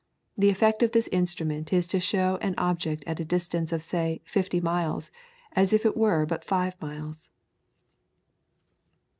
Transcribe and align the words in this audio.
The 0.35 0.49
effect 0.49 0.81
of 0.81 0.93
this 0.93 1.07
instrument 1.09 1.71
is 1.71 1.85
to 1.85 1.99
show 1.99 2.37
an 2.41 2.55
object 2.57 3.03
at 3.05 3.19
a 3.19 3.23
distance 3.23 3.71
of 3.71 3.83
say 3.83 4.23
fifty 4.25 4.59
miles, 4.59 5.11
as 5.51 5.73
if 5.73 5.85
it 5.85 5.95
were 5.95 6.25
but 6.25 6.43
five 6.43 6.73
miles." 6.81 7.29